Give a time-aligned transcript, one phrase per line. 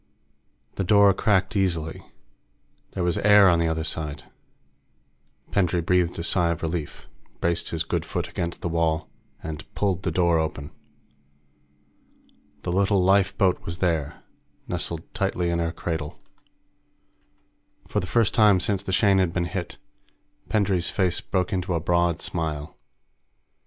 [0.77, 2.01] The door cracked easily.
[2.93, 4.23] There was air on the other side.
[5.51, 7.05] Pendray breathed a sigh of relief,
[7.39, 9.11] braced his good foot against the wall,
[9.43, 10.71] and pulled the door open.
[12.63, 14.23] The little lifeboat was there,
[14.67, 16.19] nestled tightly in her cradle.
[17.87, 19.77] For the first time since the Shane had been hit,
[20.49, 22.75] Pendray's face broke into a broad smile.